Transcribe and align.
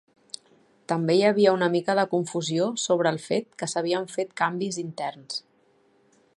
També 0.91 1.15
hi 1.17 1.21
havia 1.29 1.51
una 1.57 1.67
mica 1.75 1.95
de 1.99 2.05
confusió 2.15 2.71
sobre 2.85 3.13
el 3.17 3.21
fet 3.27 3.47
que 3.63 3.69
s'havien 3.75 4.11
fet 4.17 4.35
canvis 4.45 4.81
interns. 4.87 5.41